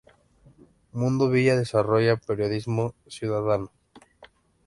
Mundo 0.93 1.29
Villa 1.29 1.55
desarrolla 1.55 2.17
periodismo 2.17 2.95
ciudadano. 3.05 3.69